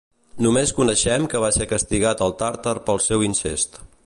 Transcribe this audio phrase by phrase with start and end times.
[0.45, 3.83] Només coneixem que va ser castigat al Tàrtar pel seu incest.